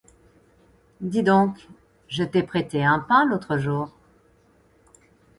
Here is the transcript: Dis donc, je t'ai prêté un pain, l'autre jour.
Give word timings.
Dis 1.01 1.21
donc, 1.21 1.67
je 2.07 2.23
t'ai 2.23 2.41
prêté 2.41 2.83
un 2.83 2.97
pain, 3.01 3.23
l'autre 3.27 3.57
jour. 3.57 3.93